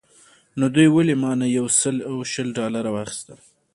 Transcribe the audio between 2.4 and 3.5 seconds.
ډالره واخیستل.